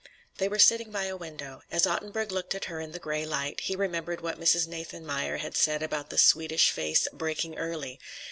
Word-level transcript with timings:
They 0.39 0.47
were 0.47 0.57
sitting 0.57 0.91
by 0.91 1.03
a 1.03 1.15
window. 1.15 1.61
As 1.69 1.85
Ottenburg 1.85 2.31
looked 2.31 2.55
at 2.55 2.65
her 2.65 2.79
in 2.79 2.91
the 2.91 2.97
gray 2.97 3.23
light, 3.23 3.59
he 3.59 3.75
remembered 3.75 4.19
what 4.19 4.39
Mrs. 4.39 4.65
Nathanmeyer 4.67 5.37
had 5.37 5.55
said 5.55 5.83
about 5.83 6.09
the 6.09 6.17
Swedish 6.17 6.71
face 6.71 7.07
"breaking 7.13 7.55
early." 7.59 7.99